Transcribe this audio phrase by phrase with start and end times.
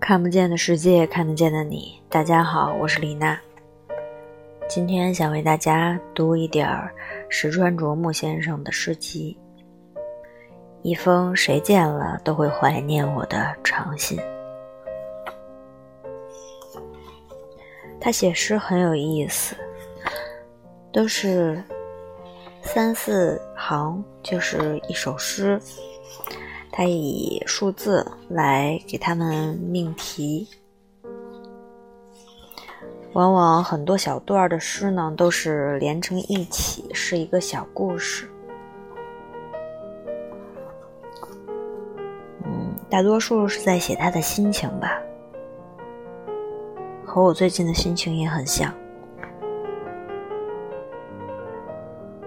[0.00, 2.00] 看不见的世界，看得见的你。
[2.08, 3.38] 大家好，我是李娜。
[4.68, 6.94] 今天想为大家读一点儿
[7.28, 9.36] 石川啄木先生的诗集，
[10.82, 14.18] 一封谁见了都会怀念我的长信。
[18.00, 19.56] 他写诗很有意思，
[20.92, 21.62] 都是
[22.62, 25.60] 三四行，就是一首诗。
[26.78, 30.46] 他以数字来给他们命题，
[33.14, 38.30] 往往很多小段的诗呢都是连成一起，是一个小故事。
[42.44, 45.02] 嗯，大多数是在写他的心情吧，
[47.04, 48.72] 和我最近的心情也很像。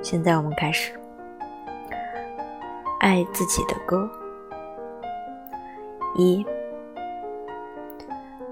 [0.02, 0.92] 现在我们开始，
[3.00, 4.12] 爱自己的歌。
[6.16, 6.46] 一，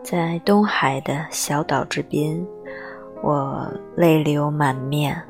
[0.02, 2.47] 在东海的小岛之滨，
[3.21, 5.21] 我泪流满面，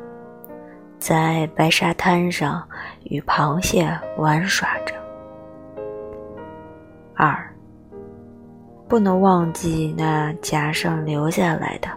[0.99, 2.63] 在白沙滩上
[3.03, 4.93] 与螃蟹玩耍着。
[7.15, 7.35] 二，
[8.87, 11.89] 不能忘记那颊上流下来的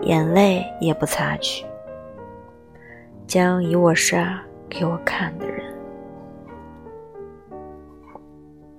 [0.00, 1.66] 眼泪，也不擦去，
[3.26, 5.51] 将一握沙给我看的人。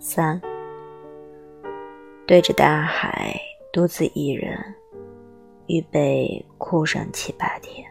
[0.05, 0.39] 三，
[2.27, 3.39] 对着大海，
[3.71, 4.59] 独自一人，
[5.67, 7.89] 预备哭上七八天。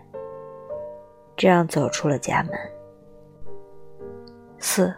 [1.35, 2.53] 这样走出了家门。
[4.59, 4.95] 四，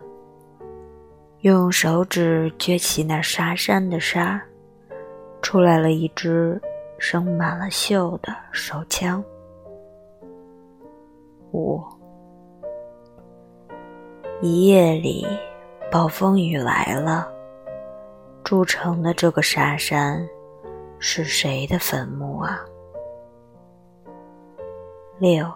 [1.42, 4.42] 用手指撅起那沙山的沙，
[5.40, 6.60] 出来了一支
[6.98, 9.22] 生满了锈的手枪。
[11.52, 11.80] 五，
[14.42, 15.24] 一夜里。
[15.90, 17.28] 暴风雨来了，
[18.42, 20.28] 筑成的这个沙山
[20.98, 22.58] 是谁的坟墓啊？
[25.18, 25.46] 六，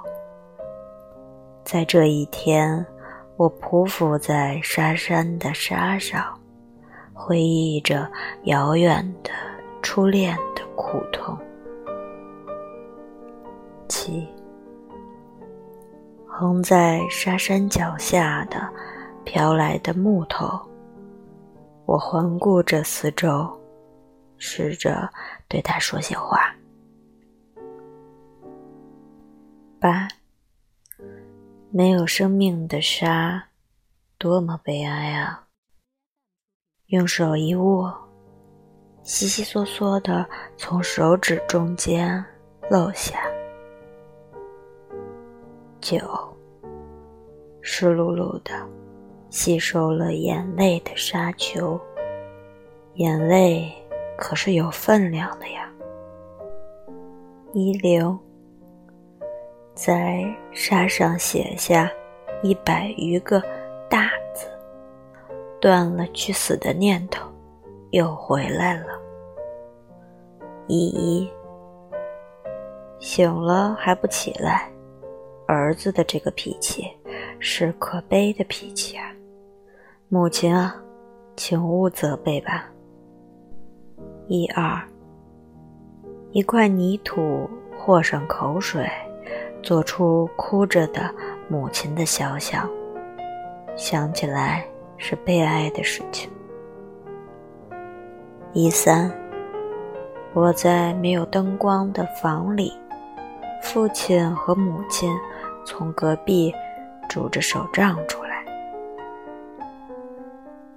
[1.64, 2.86] 在这一天，
[3.36, 6.38] 我匍匐在沙山的沙上，
[7.12, 8.08] 回忆着
[8.44, 9.30] 遥远的
[9.82, 11.36] 初恋的苦痛。
[13.88, 14.28] 七，
[16.28, 18.68] 横在沙山脚下的。
[19.28, 20.58] 飘来的木头，
[21.84, 23.46] 我环顾着四周，
[24.38, 25.06] 试着
[25.46, 26.50] 对他说些话。
[29.78, 30.08] 八，
[31.70, 33.44] 没有生命的沙，
[34.16, 35.46] 多么悲哀啊！
[36.86, 37.94] 用手一握，
[39.02, 42.24] 悉悉嗦嗦的从手指中间
[42.70, 43.20] 漏下。
[45.82, 45.98] 九，
[47.60, 48.66] 湿漉漉的。
[49.30, 51.78] 吸收了眼泪的沙丘，
[52.94, 53.70] 眼泪
[54.16, 55.70] 可是有分量的呀。
[57.52, 58.18] 一流，
[59.74, 61.90] 在沙上写下
[62.42, 63.42] 一百余个
[63.88, 64.46] 大字，
[65.60, 67.28] 断了去死的念头，
[67.90, 68.98] 又回来了。
[70.66, 71.30] 依依，
[72.98, 74.70] 醒了还不起来，
[75.46, 76.86] 儿子的这个脾气
[77.38, 79.14] 是可悲的脾气啊。
[80.10, 80.74] 母亲啊，
[81.36, 82.64] 请勿责备吧。
[84.26, 84.82] 一二，
[86.30, 87.46] 一块泥土
[87.76, 88.88] 和上口水，
[89.62, 91.14] 做出哭着的
[91.46, 92.66] 母亲的肖像，
[93.76, 94.64] 想起来
[94.96, 96.30] 是悲哀的事情。
[98.54, 99.12] 一三，
[100.32, 102.72] 我在没有灯光的房里，
[103.60, 105.14] 父亲和母亲
[105.66, 106.50] 从隔壁
[107.10, 108.27] 拄着手杖出来。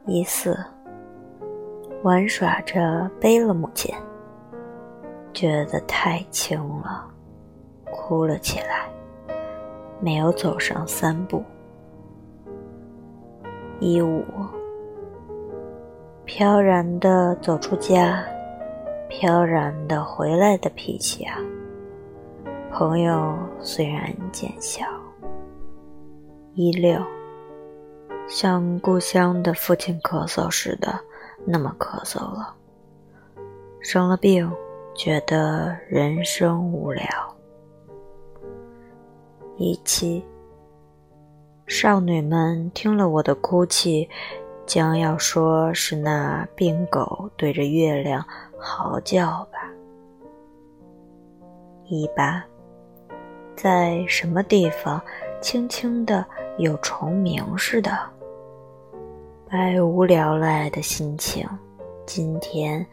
[0.08, 0.58] 一四，
[2.02, 3.94] 玩耍着背了母亲，
[5.32, 7.08] 觉得太轻了，
[7.92, 8.90] 哭了起来，
[10.00, 11.44] 没有走上三步。
[13.80, 14.24] 一五，
[16.26, 18.24] 飘然的走出家，
[19.08, 21.38] 飘然的回来的脾气啊，
[22.72, 24.84] 朋友虽然见笑。
[26.56, 27.00] 一六。
[28.34, 30.98] 像故乡的父亲咳嗽似的，
[31.46, 32.56] 那么咳嗽了。
[33.82, 34.50] 生了病，
[34.96, 37.06] 觉得人生无聊。
[39.58, 40.26] 一七，
[41.68, 44.10] 少女们听了我的哭泣，
[44.66, 48.26] 将要说是那病狗对着月亮
[48.58, 49.70] 嚎叫吧。
[51.84, 52.42] 一八，
[53.58, 55.02] 在什么地方，
[55.42, 56.26] 轻轻的
[56.58, 57.92] 有虫鸣似的。
[59.52, 61.46] 百无聊赖的心情，
[62.06, 62.88] 今天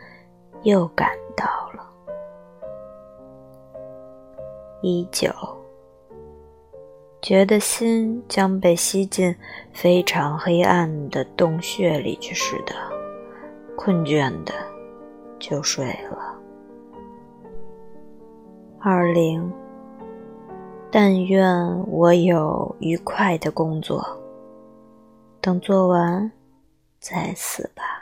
[0.64, 1.88] 又赶到了。
[4.82, 5.30] 依旧，
[7.22, 9.32] 觉得心将被吸进
[9.72, 12.74] 非常黑暗的洞穴里去似的，
[13.76, 14.52] 困倦的
[15.38, 16.36] 就睡了。
[18.80, 19.48] 二零，
[20.90, 21.46] 但愿
[21.88, 24.04] 我有愉快的工作，
[25.40, 26.28] 等做完
[27.00, 27.97] 再死吧。